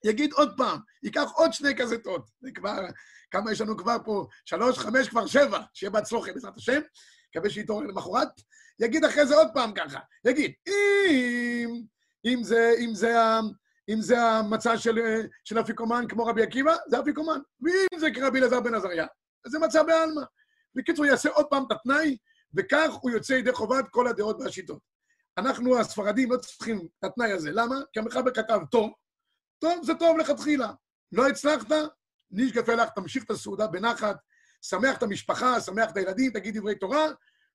[0.05, 2.31] יגיד עוד פעם, ייקח עוד שני כזיתות.
[2.41, 2.79] זה כבר,
[3.31, 4.27] כמה יש לנו כבר פה?
[4.45, 5.61] שלוש, חמש, כבר שבע.
[5.75, 6.81] שיהיה בהצלוחה, בעזרת השם.
[7.31, 8.29] מקווה שיתעורר למחרת.
[8.81, 9.99] יגיד אחרי זה עוד פעם ככה.
[10.25, 11.83] יגיד, אם,
[12.25, 13.17] אם זה, אם זה,
[13.89, 14.99] אם זה המצע של,
[15.45, 17.39] של אפיקומן כמו רבי עקיבא, זה אפיקומן.
[17.61, 19.07] ואם זה כרבי אלעזר בן עזריה,
[19.47, 20.23] זה מצע בעלמא.
[20.75, 22.17] בקיצור, יעשה עוד פעם את התנאי,
[22.57, 24.79] וכך הוא יוצא ידי חובת כל הדעות והשיטות.
[25.39, 27.51] אנחנו, הספרדים, לא צריכים את התנאי הזה.
[27.53, 27.77] למה?
[27.93, 28.93] כי המחבר כתב טוב,
[29.59, 30.73] טוב זה טוב לכתחילה.
[31.13, 31.67] לא הצלחת,
[32.31, 34.17] נשגפה לך, תמשיך את הסעודה בנחת,
[34.63, 37.07] שמח את המשפחה, שמח את הילדים, תגיד דברי תורה,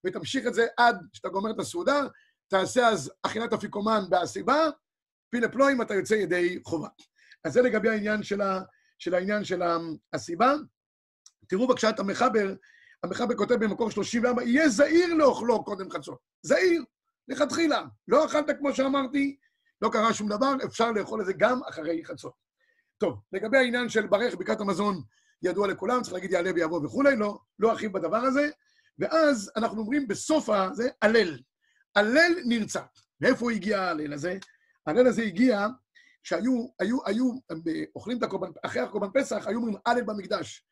[0.05, 2.01] ותמשיך את זה עד שאתה גומר את הסעודה,
[2.47, 4.69] תעשה אז אכילת אפיקומן בהסיבה,
[5.29, 6.87] פילה פלואים, אתה יוצא ידי חובה.
[7.43, 8.61] אז זה לגבי העניין של, ה,
[8.99, 9.61] של העניין של
[10.13, 10.53] הסיבה.
[11.47, 12.53] תראו בבקשה את המחבר,
[13.03, 16.19] המחבר כותב במקור 34, יהיה זהיר לאוכלו קודם חצות.
[16.41, 16.83] זהיר,
[17.27, 17.83] לכתחילה.
[18.07, 19.37] לא אכלת כמו שאמרתי,
[19.81, 22.33] לא קרה שום דבר, אפשר לאכול את זה גם אחרי חצות.
[22.97, 25.01] טוב, לגבי העניין של ברך ברכת המזון
[25.43, 28.49] ידוע לכולם, צריך להגיד יעלה ויבוא וכולי, לא, לא ארחיב בדבר הזה.
[28.99, 31.39] ואז אנחנו אומרים בסוף הזה, הלל.
[31.95, 32.81] הלל נרצע.
[33.21, 34.37] מאיפה הגיע ההלל הזה?
[34.87, 35.67] ההלל הזה הגיע
[36.23, 37.61] כשהיו, היו, היו, הם
[37.95, 40.65] אוכלים את הקורבן, אחרי הקורבן פסח, היו אומרים הלל במקדש.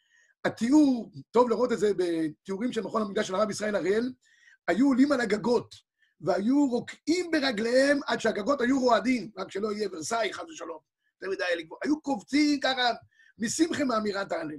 [0.46, 4.14] התיאור, טוב לראות את זה בתיאורים של מכון המקדש של הרב ישראל אריאל,
[4.68, 5.76] היו עולים על הגגות,
[6.22, 10.80] והיו רוקעים ברגליהם עד שהגגות היו רועדים, רק שלא יהיה ורסאי, חס ושלום.
[11.22, 11.78] זה מדי לגבור.
[11.84, 12.92] היו קובצים ככה
[13.40, 14.58] משמחה מאמירת ההלל.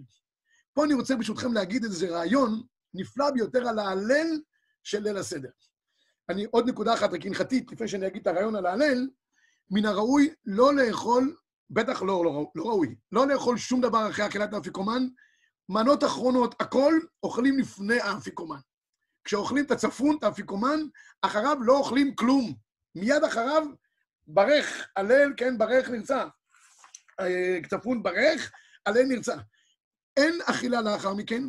[0.75, 2.63] פה אני רוצה ברשותכם להגיד איזה רעיון
[2.95, 4.41] נפלא ביותר על ההלל
[4.83, 5.49] של ליל הסדר.
[6.29, 9.09] אני, עוד נקודה אחת רק הלכתית, לפני שאני אגיד את הרעיון על ההלל,
[9.71, 11.37] מן הראוי לא לאכול,
[11.71, 15.09] בטח לא, לא, לא ראוי, לא לאכול שום דבר אחרי אכילת האפיקומן,
[15.69, 18.59] מנות אחרונות, הכל אוכלים לפני האפיקומן.
[19.25, 20.81] כשאוכלים את הצפון, את האפיקומן,
[21.23, 22.55] אחריו לא אוכלים כלום.
[22.95, 23.67] מיד אחריו,
[24.27, 26.27] ברך, הלל, כן, ברך נרצע.
[27.21, 28.53] אה, צפון ברך,
[28.87, 29.37] הלל נרצע.
[30.17, 31.43] אין אכילה לאחר מכן,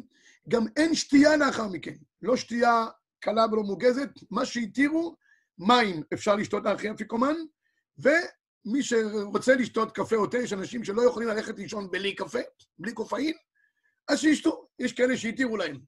[0.49, 1.95] גם אין שתייה לאחר מכן.
[2.21, 2.87] לא שתייה
[3.19, 5.15] קלה ולא מוגזת, מה שהתירו,
[5.57, 7.35] מים אפשר לשתות אחרי אפיקומן,
[7.97, 12.39] ומי שרוצה לשתות קפה או תה, יש אנשים שלא יכולים ללכת לישון בלי קפה,
[12.79, 13.33] בלי קופאין,
[14.09, 15.79] אז שישתו, יש כאלה שהתירו להם.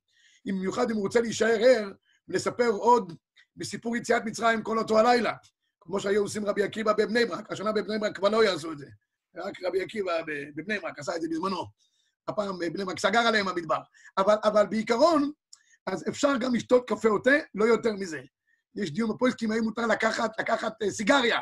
[0.45, 1.91] במיוחד אם הוא רוצה להישאר ער
[2.27, 3.13] ולספר עוד
[3.55, 5.34] בסיפור יציאת מצרים כל אותו הלילה,
[5.81, 7.51] כמו שהיו עושים רבי עקיבא בבני ברק.
[7.51, 8.88] השנה בבני ברק כבר לא יעשו את זה.
[9.36, 10.12] רק רבי עקיבא
[10.55, 11.65] בבני ברק עשה את זה בזמנו.
[12.27, 13.79] הפעם בני ברק סגר עליהם המדבר.
[14.17, 15.31] אבל, אבל בעיקרון,
[15.88, 18.21] אז אפשר גם לשתות קפה או תה, לא יותר מזה.
[18.75, 21.39] יש דיון בפויסקים האם מותר לקחת, לקחת אה, סיגריה.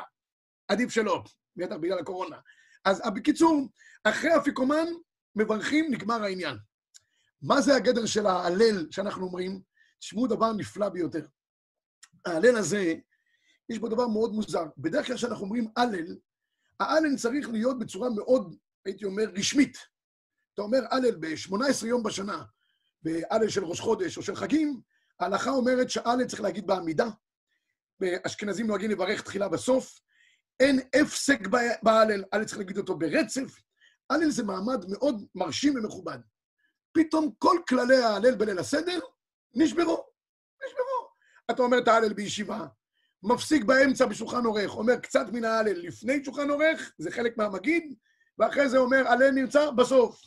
[0.68, 1.24] עדיף שלא,
[1.56, 2.38] בטח בגלל הקורונה.
[2.86, 3.68] אז בקיצור,
[4.04, 4.86] אחרי אפיקומן,
[5.36, 6.58] מברכים, נגמר העניין.
[7.42, 9.62] מה זה הגדר של ההלל שאנחנו אומרים?
[10.00, 11.26] תשמעו דבר נפלא ביותר.
[12.26, 12.94] ההלל הזה,
[13.70, 14.64] יש בו דבר מאוד מוזר.
[14.78, 16.18] בדרך כלל כשאנחנו אומרים הלל,
[16.80, 19.78] ההלל צריך להיות בצורה מאוד, הייתי אומר, רשמית.
[20.54, 22.44] אתה אומר הלל ב-18 יום בשנה,
[23.02, 24.82] בהלל של ראש חודש או של חגים,
[25.20, 27.08] ההלכה אומרת שהלל צריך להגיד בעמידה.
[28.00, 30.00] באשכנזים נוהגים לברך תחילה בסוף.
[30.60, 31.40] אין הפסק
[31.84, 33.62] בהלל, הלל צריך להגיד אותו ברצף.
[34.10, 36.20] הלל זה מעמד מאוד מרשים ומכובד.
[37.00, 39.00] פתאום כל כללי ההלל בליל הסדר
[39.56, 40.06] נשברו,
[40.66, 41.10] נשברו.
[41.52, 42.68] אתה אומר את ההלל בישיבה,
[43.24, 47.96] מפסיק באמצע בשולחן עורך, אומר קצת מן ההלל לפני שולחן עורך, זה חלק מהמגיד,
[48.38, 50.22] ואחרי זה אומר הלל נרצע בסוף.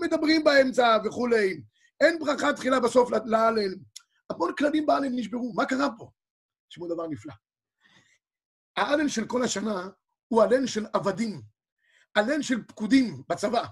[0.00, 1.62] מדברים באמצע וכולי.
[2.00, 3.74] אין ברכה תחילה בסוף להלל.
[4.30, 6.10] המון כללים בהלל נשברו, מה קרה פה?
[6.68, 7.34] תשמעו דבר נפלא.
[8.76, 9.88] ההלל של כל השנה
[10.28, 11.42] הוא הלל של עבדים,
[12.16, 13.64] הלל של פקודים בצבא.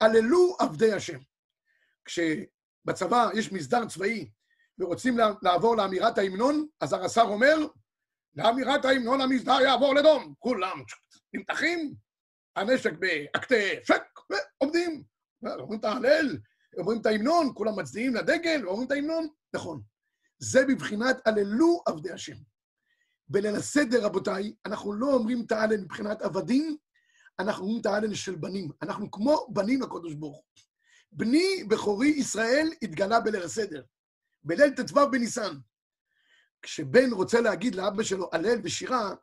[0.00, 1.18] הללו עבדי השם.
[2.10, 4.30] כשבצבא יש מסדר צבאי
[4.78, 7.56] ורוצים לעבור לאמירת ההמנון, אז הרס"ר אומר,
[8.34, 10.34] לאמירת ההמנון המסדר יעבור לדום.
[10.38, 10.82] כולם
[11.34, 11.94] נמתחים,
[12.56, 15.02] הנשק באקטי שק, ועומדים.
[15.44, 16.38] אומרים את ההלל,
[16.78, 19.28] אומרים את ההמנון, כולם מצדיעים לדגל, ואומרים את ההמנון.
[19.54, 19.82] נכון.
[20.38, 22.36] זה בבחינת הללו עבדי השם.
[23.28, 26.76] בליל הסדר, רבותיי, אנחנו לא אומרים את ההלל מבחינת עבדים,
[27.38, 28.70] אנחנו אומרים את ההלל של בנים.
[28.82, 30.69] אנחנו כמו בנים לקדוש ברוך הוא.
[31.12, 33.82] בני בכורי ישראל התגלה בליל הסדר,
[34.44, 35.54] בליל ט"ו בניסן.
[36.62, 39.14] כשבן רוצה להגיד לאבא שלו הלל ושירה,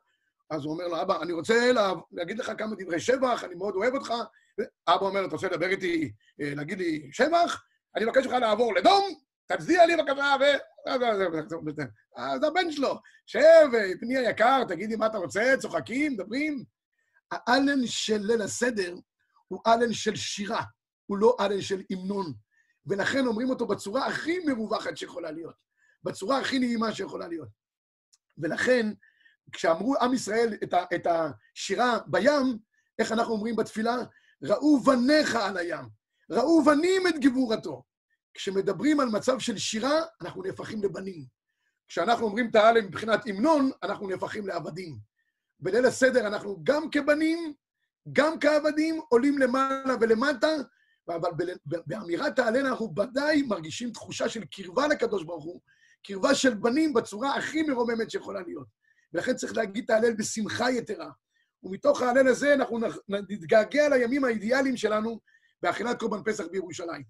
[0.50, 3.74] אז הוא אומר לו, אבא, אני רוצה לה, להגיד לך כמה דברי שבח, אני מאוד
[3.74, 4.12] אוהב אותך.
[4.88, 7.64] אבא אומר, אתה רוצה לדבר איתי, אה, להגיד לי שבח?
[7.96, 9.04] אני מבקש ממך לעבור לדום,
[9.46, 10.44] תצדיע לי בקפה, ו...
[12.16, 13.40] אז הבן שלו, שב,
[14.00, 16.64] בני היקר, תגידי מה אתה רוצה, צוחקים, מדברים.
[17.30, 18.94] האלן של ליל הסדר
[19.48, 20.62] הוא אלן של שירה.
[21.08, 22.32] הוא לא אלן של המנון.
[22.86, 25.54] ולכן אומרים אותו בצורה הכי מרווחת שיכולה להיות,
[26.04, 27.48] בצורה הכי נעימה שיכולה להיות.
[28.38, 28.86] ולכן,
[29.52, 32.58] כשאמרו עם ישראל את, ה, את השירה בים,
[32.98, 33.96] איך אנחנו אומרים בתפילה?
[34.42, 35.88] ראו בניך על הים,
[36.30, 37.82] ראו בנים את גבורתו.
[38.34, 41.24] כשמדברים על מצב של שירה, אנחנו נהפכים לבנים.
[41.88, 44.98] כשאנחנו אומרים את ההלם מבחינת המנון, אנחנו נהפכים לעבדים.
[45.60, 47.54] בליל הסדר אנחנו גם כבנים,
[48.12, 50.48] גם כעבדים, עולים למעלה ולמטה,
[51.14, 51.30] אבל
[51.86, 55.60] באמירת ההלל אנחנו ודאי מרגישים תחושה של קרבה לקדוש ברוך הוא,
[56.06, 58.66] קרבה של בנים בצורה הכי מרוממת שיכולה להיות.
[59.14, 61.10] ולכן צריך להגיד את ההלל בשמחה יתרה.
[61.62, 65.20] ומתוך ההלל הזה אנחנו נתגעגע לימים האידיאליים שלנו
[65.62, 67.02] באכילת קורבן פסח בירושלים.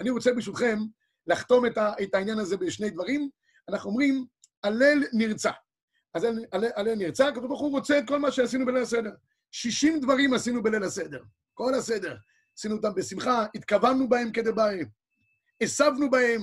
[0.00, 0.78] אני רוצה ברשותכם
[1.26, 3.28] לחתום את, העניין הזה בשני דברים.
[3.68, 4.26] אנחנו אומרים,
[4.62, 5.50] הלל נרצע.
[6.14, 9.10] אז הלל נרצע, הקדוש ברוך הוא רוצה את כל מה שעשינו בליל הסדר.
[9.50, 11.22] 60 דברים עשינו בליל הסדר,
[11.54, 12.16] כל הסדר.
[12.58, 14.84] עשינו אותם בשמחה, התכוונו בהם כדבעי,
[15.62, 16.40] הסבנו בהם,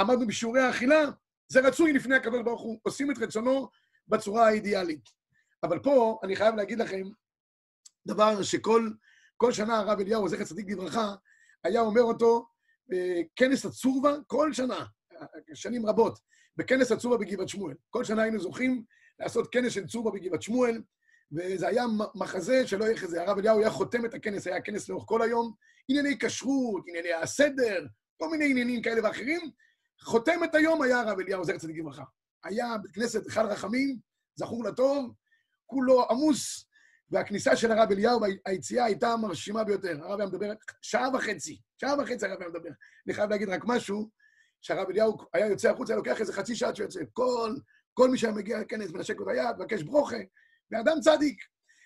[0.00, 1.04] עמדנו בשיעורי האכילה,
[1.48, 3.68] זה רצוי לפני הקדוש ברוך הוא, עושים את רצונו
[4.08, 5.04] בצורה האידיאלית.
[5.62, 7.02] אבל פה אני חייב להגיד לכם
[8.06, 8.90] דבר שכל
[9.36, 11.14] כל שנה הרב אליהו, זכר צדיק לברכה,
[11.64, 12.46] היה אומר אותו
[12.88, 14.86] בכנס הצורבה כל שנה,
[15.54, 16.18] שנים רבות,
[16.56, 17.74] בכנס הצורבה בגבעת שמואל.
[17.90, 18.84] כל שנה היינו זוכים
[19.18, 20.82] לעשות כנס של צורבה בגבעת שמואל,
[21.34, 23.22] וזה היה מחזה שלא יהיה כזה.
[23.22, 25.52] הרב אליהו היה חותם את הכנס, היה כנס לאורך כל היום,
[25.88, 29.50] ענייני כשרות, ענייני הסדר, כל מיני עניינים כאלה ואחרים.
[30.00, 32.04] חותם את היום היה הרב אליהו, זכר צדיק לברכה.
[32.44, 33.98] היה בית כנסת אחד רחמים,
[34.36, 35.12] זכור לטוב,
[35.66, 36.66] כולו עמוס,
[37.10, 40.04] והכניסה של הרב אליהו והיציאה הייתה מרשימה ביותר.
[40.04, 42.70] הרב היה מדבר שעה וחצי, שעה וחצי הרב היה מדבר.
[43.06, 44.10] אני חייב להגיד רק משהו,
[44.60, 47.00] שהרב אליהו היה יוצא החוצה, היה לוקח איזה חצי שעה שיוצא.
[47.12, 47.54] כל,
[47.94, 50.16] כל מי שהיה מגיע לכנס, מנשק לו את היד, מבקש ברוכה,
[50.70, 51.42] ואדם צדיק.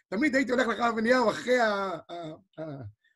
[0.08, 1.90] תמיד הייתי הולך לרב אליהו אחרי ה,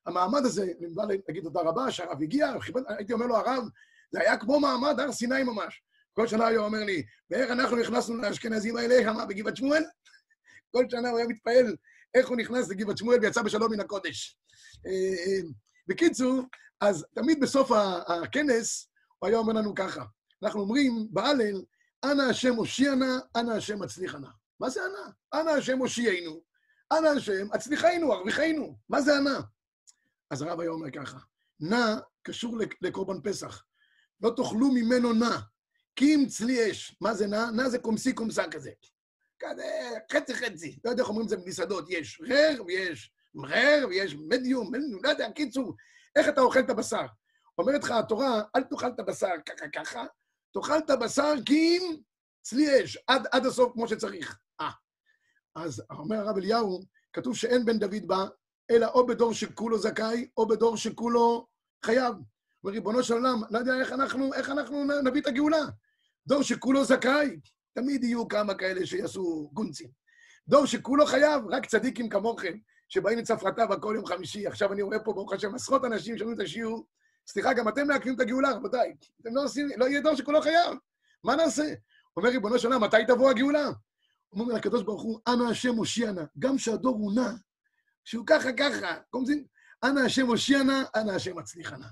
[0.06, 2.52] המעמד הזה, אני בא להגיד תודה רבה שהרב הגיע,
[2.88, 3.64] הייתי אומר לו, הרב,
[4.12, 5.82] זה היה כמו מעמד הר סיני ממש.
[6.12, 9.82] כל שנה הוא אומר לי, ואיך אנחנו נכנסנו לאשכנזים האלה, כמה בגבעת שמואל?
[10.72, 11.76] כל שנה הוא היה מתפעל
[12.14, 14.38] איך הוא נכנס לגבעת שמואל ויצא בשלום מן הקודש.
[14.86, 15.48] אה, אה,
[15.86, 16.42] בקיצור,
[16.80, 17.70] אז תמיד בסוף
[18.06, 20.04] הכנס הוא היה אומר לנו ככה,
[20.42, 21.62] אנחנו אומרים בהלל,
[22.04, 24.28] אנא השם הושיע נא, אנא השם מצליחה נא.
[24.62, 25.40] מה זה אנא?
[25.40, 26.42] אנא השם הושיענו,
[26.92, 28.78] אנא השם הצליחנו, ארוויחנו.
[28.88, 29.40] מה זה אנא?
[30.30, 31.18] אז הרב היה אומר ככה,
[31.60, 33.64] נא קשור לקורבן פסח.
[34.20, 35.36] לא תאכלו ממנו נא,
[35.96, 36.96] כי אם צלי אש.
[37.00, 37.50] מה זה נא?
[37.50, 38.70] נא זה קומסי קומסה כזה.
[39.38, 40.78] כזה, חצי חצי.
[40.84, 41.84] לא יודע איך אומרים את זה במסעדות.
[41.88, 44.72] יש רר ויש מרר ויש מדיום,
[45.02, 45.76] לא יודע, קיצור,
[46.16, 47.06] איך אתה אוכל את הבשר?
[47.58, 50.04] אומרת לך התורה, אל תאכל את הבשר ככה ככה,
[50.54, 51.96] תאכל את הבשר כי אם
[52.42, 54.41] צלי אש, עד, עד הסוף כמו שצריך.
[55.54, 56.80] אז אומר הרב אליהו,
[57.12, 58.24] כתוב שאין בן דוד בא,
[58.70, 61.46] אלא או בדור שכולו זכאי, או בדור שכולו
[61.84, 62.14] חייב.
[62.64, 65.62] וריבונו של עולם, לא יודע איך אנחנו, איך אנחנו נביא את הגאולה.
[66.26, 67.40] דור שכולו זכאי,
[67.72, 69.88] תמיד יהיו כמה כאלה שיעשו גונצים.
[70.48, 72.52] דור שכולו חייב, רק צדיקים כמוכם,
[72.88, 74.46] שבאים לצפרתה כל יום חמישי.
[74.46, 76.86] עכשיו אני רואה פה, ברוך השם, עשרות אנשים שומעים את השיעור.
[77.26, 78.94] סליחה, גם אתם מעכבים את הגאולה, רבותיי.
[79.20, 80.76] אתם לא עושים, לא יהיה דור שכולו חייב.
[81.24, 81.74] מה נעשה?
[82.16, 83.70] אומר ריבונו של עולם, מתי תבוא הגאולה?
[84.40, 86.22] אומר לקדוש ברוך הוא, אנא השם הושיע נא.
[86.38, 87.30] גם שהדור הוא נע,
[88.04, 88.96] שהוא ככה ככה,
[89.84, 91.86] אנא השם הושיע נא, אנא השם מצליחה נא.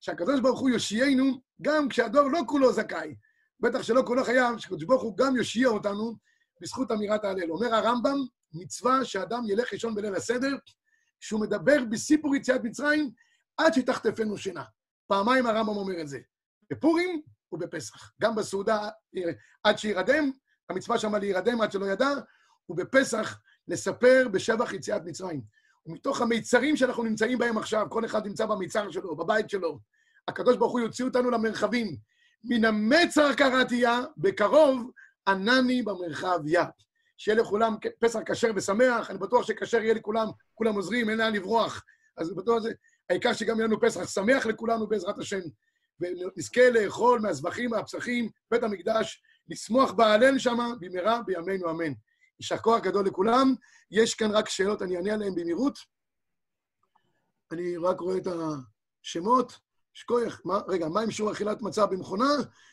[0.00, 3.14] שהקדוש ברוך הוא יושיענו גם כשהדור לא כולו זכאי.
[3.60, 6.16] בטח שלא כולו חייב, שקדוש ברוך הוא גם יושיע אותנו
[6.60, 7.50] בזכות אמירת ההלל.
[7.50, 8.16] אומר הרמב"ם,
[8.52, 10.56] מצווה שאדם ילך לישון בליל הסדר,
[11.20, 13.10] שהוא מדבר בסיפור יציאת מצרים
[13.56, 14.64] עד שתחטפנו שינה.
[15.06, 16.18] פעמיים הרמב"ם אומר את זה,
[16.70, 17.22] בפורים
[17.52, 18.12] ובפסח.
[18.22, 18.88] גם בסעודה
[19.64, 20.30] עד שירדם,
[20.70, 22.10] המצווה שמה להירדם עד שלא ידע,
[22.68, 25.40] ובפסח לספר בשבח יציאת מצרים.
[25.86, 29.78] ומתוך המיצרים שאנחנו נמצאים בהם עכשיו, כל אחד נמצא במיצר שלו, בבית שלו,
[30.28, 31.96] הקדוש ברוך הוא יוציא אותנו למרחבים.
[32.44, 34.90] מן המצר קראתיה, בקרוב
[35.28, 36.68] ענני במרחב יד.
[37.16, 41.84] שיהיה לכולם פסח כשר ושמח, אני בטוח שכשר יהיה לכולם, כולם עוזרים, אין לאן לברוח.
[42.16, 42.72] אז בטוח זה,
[43.10, 45.40] העיקר שגם יהיה לנו פסח שמח לכולנו בעזרת השם,
[46.00, 51.92] ונזכה לאכול מהזבחים, מהפסחים, בית המקדש, לשמוח בהלל שמה, במהרה בימינו אמן.
[52.40, 53.54] יישר כוח גדול לכולם.
[53.90, 55.78] יש כאן רק שאלות, אני אענה עליהן במהירות.
[57.52, 58.26] אני רק רואה את
[59.02, 59.58] השמות.
[59.94, 62.28] שכוייך, מה, רגע, מה עם שיעור אכילת מצה במכונה?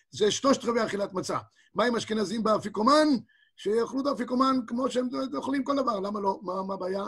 [0.09, 1.37] זה שלושת רבעי אכילת מצה.
[1.75, 3.07] מה עם אשכנזים באפיקומן?
[3.55, 6.39] שיאכלו את האפיקומן כמו שהם אוכלים כל דבר, למה לא?
[6.43, 7.03] מה הבעיה?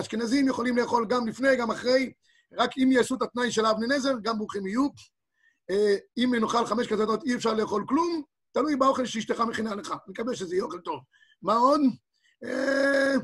[0.00, 2.12] אשכנזים יכולים לאכול גם לפני, גם אחרי,
[2.52, 4.88] רק אם יעשו את התנאי של אבני נזר, גם ברוכים יהיו.
[5.70, 9.90] אה, אם נאכל חמש כזאת, אי אפשר לאכול כלום, תלוי באוכל שאשתך מכינה לך.
[9.90, 11.00] אני מקווה שזה יהיה אוכל טוב.
[11.42, 11.80] מה עוד?
[12.44, 13.14] אה,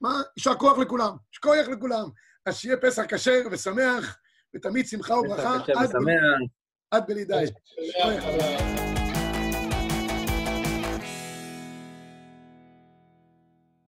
[0.00, 0.22] מה?
[0.36, 2.08] יישר כוח לכולם, שכוח לכולם.
[2.46, 4.18] אז שיהיה פסח כשר ושמח,
[4.56, 5.58] ותמיד שמחה וברכה.
[5.58, 6.50] פסח כשר ושמח.
[6.90, 7.44] עד בלי די.